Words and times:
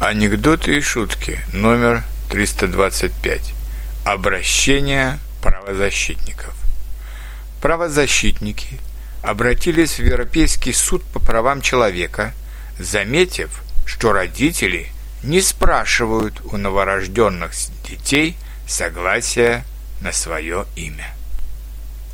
Анекдоты 0.00 0.78
и 0.78 0.80
шутки 0.80 1.38
номер 1.52 2.04
325. 2.30 3.52
Обращение 4.06 5.18
правозащитников. 5.42 6.54
Правозащитники 7.60 8.80
обратились 9.22 9.98
в 9.98 10.02
Европейский 10.02 10.72
суд 10.72 11.04
по 11.04 11.20
правам 11.20 11.60
человека, 11.60 12.32
заметив, 12.78 13.62
что 13.84 14.14
родители 14.14 14.88
не 15.22 15.42
спрашивают 15.42 16.40
у 16.46 16.56
новорожденных 16.56 17.52
детей 17.86 18.38
согласия 18.66 19.66
на 20.00 20.12
свое 20.12 20.64
имя. 20.76 21.14